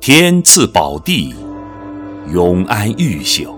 [0.00, 1.34] 天赐宝地，
[2.32, 3.56] 永安毓秀。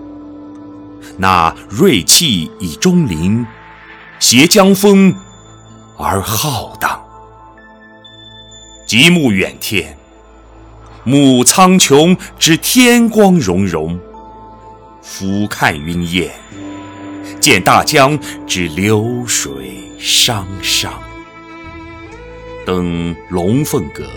[1.17, 3.45] 那锐气以中临，
[4.19, 5.15] 携江风
[5.97, 7.01] 而浩荡。
[8.85, 9.97] 极目远天，
[11.03, 13.97] 目苍穹之天光融融；
[15.01, 16.31] 俯看云烟，
[17.39, 21.01] 见大江之流水汤汤。
[22.63, 24.07] 登龙凤阁，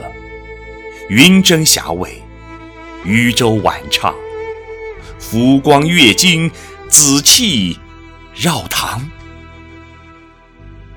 [1.08, 2.22] 云蒸霞蔚，
[3.04, 4.14] 渔舟晚唱，
[5.18, 6.50] 浮光跃金。
[6.90, 7.78] 紫气
[8.34, 9.10] 绕堂，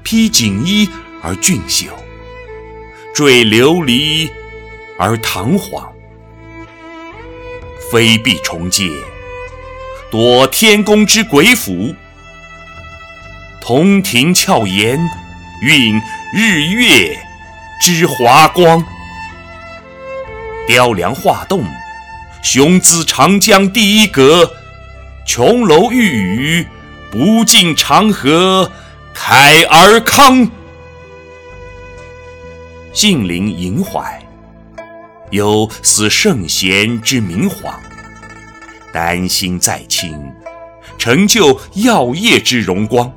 [0.03, 0.89] 披锦衣
[1.21, 1.87] 而俊秀，
[3.13, 4.29] 缀琉璃
[4.97, 5.91] 而堂皇。
[7.91, 8.89] 飞壁重阶，
[10.09, 11.93] 夺天宫之鬼斧；
[13.73, 14.99] 铜庭翘檐，
[15.61, 16.01] 蕴
[16.33, 17.17] 日月
[17.79, 18.85] 之华光。
[20.67, 21.63] 雕梁画栋，
[22.43, 24.51] 雄姿长江第一阁。
[25.25, 26.67] 琼楼玉宇，
[27.09, 28.69] 不尽长河
[29.13, 30.51] 凯而康。
[32.91, 34.21] 杏林银怀，
[35.29, 37.73] 有似圣贤之明皇；
[38.91, 40.29] 丹心在清，
[40.97, 43.09] 成就耀业之荣光。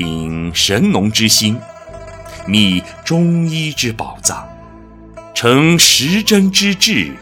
[0.00, 1.58] 秉神农之心，
[2.46, 4.48] 觅中医之宝藏，
[5.34, 7.12] 成时针之志，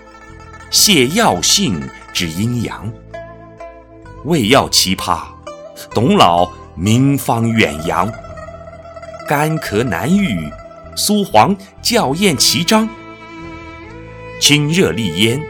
[0.71, 2.89] 泻药性之阴阳。
[4.27, 5.23] 胃药奇葩，
[5.93, 8.09] 董老名方远扬；
[9.27, 10.49] 干咳难愈，
[10.95, 12.87] 苏黄校验奇章；
[14.41, 15.43] 清热利咽，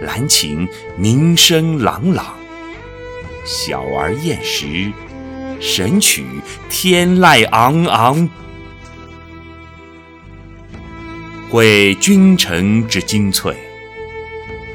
[0.00, 2.24] 兰芩名声朗朗；
[3.44, 4.90] 小儿厌食，
[5.60, 6.24] 神曲
[6.68, 8.28] 天籁昂昂。
[11.50, 13.56] 会君臣之精粹，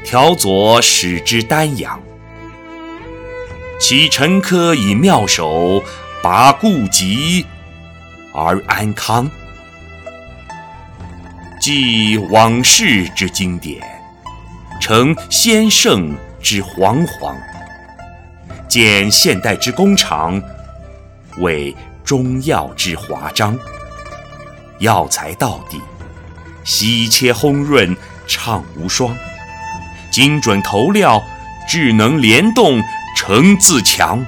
[0.04, 2.00] 调佐使之丹阳。
[3.78, 5.82] 其臣科以妙手
[6.22, 7.46] 拔痼疾
[8.32, 9.30] 而安康，
[11.60, 13.80] 记往事之经典，
[14.80, 17.34] 成先圣之煌煌；
[18.68, 20.42] 见现代之工厂，
[21.38, 21.74] 为
[22.04, 23.58] 中药之华章。
[24.78, 25.80] 药材到底，
[26.64, 27.96] 稀切烘润
[28.26, 29.14] 畅无双；
[30.10, 31.22] 精准投料，
[31.68, 32.80] 智能联动。
[33.16, 34.26] 成自强，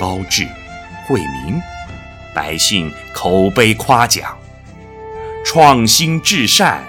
[0.00, 0.46] 高质
[1.06, 1.58] 惠民，
[2.34, 4.36] 百姓口碑夸奖；
[5.44, 6.84] 创新至善，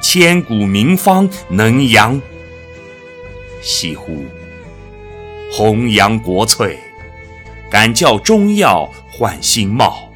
[0.00, 2.20] 千古名方能扬。
[3.62, 4.24] 惜乎！
[5.52, 6.80] 弘扬国粹，
[7.74, 10.08] 敢教中药换新貌；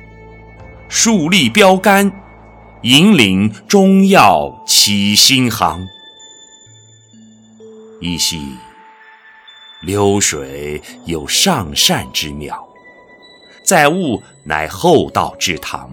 [0.89, 2.13] 树立标杆，
[2.83, 5.85] 引领中药起新航。
[8.01, 8.53] 依稀。
[9.83, 12.65] 流水有上善之妙，
[13.65, 15.91] 载物乃厚道之堂。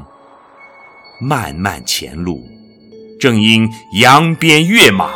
[1.20, 2.48] 漫漫前路，
[3.20, 5.08] 正因扬鞭跃马；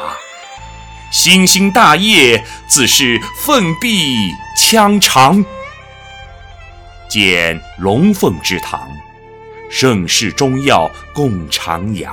[1.12, 5.46] 新兴大业，自是奋臂枪长。
[7.10, 8.88] 建龙凤之堂，
[9.72, 12.12] 盛世中药共徜徉，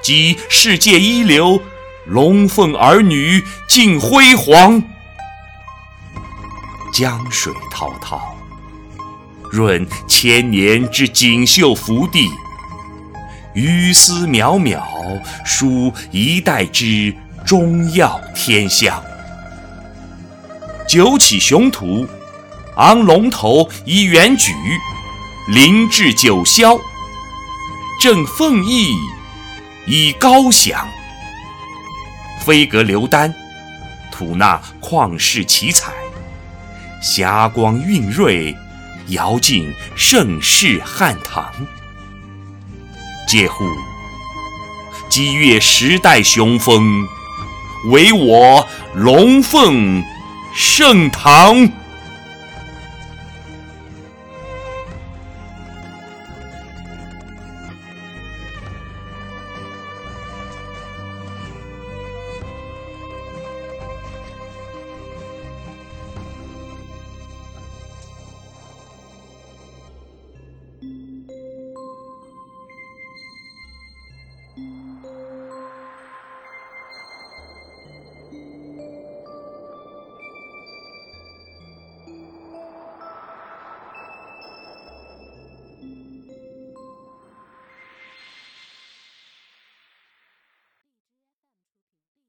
[0.00, 1.60] 集世界一流，
[2.06, 4.80] 龙凤儿女尽辉煌。
[6.92, 8.36] 江水滔滔，
[9.50, 12.28] 润千年之锦绣福地；
[13.54, 14.80] 鱼丝渺渺，
[15.44, 17.12] 输一代之
[17.44, 19.02] 中药天香。
[20.88, 22.06] 九起雄图，
[22.76, 24.52] 昂龙头以远举；
[25.48, 26.80] 凌志九霄，
[28.00, 28.94] 振凤翼
[29.86, 30.88] 以高翔。
[32.44, 33.34] 飞阁流丹，
[34.10, 35.92] 吐纳旷世奇才。
[37.02, 38.56] 霞光蕴瑞，
[39.08, 41.52] 遥尽盛世汉唐。
[43.28, 43.64] 嗟乎！
[45.08, 47.06] 激越时代雄风，
[47.90, 50.02] 唯我龙凤
[50.54, 51.69] 盛唐。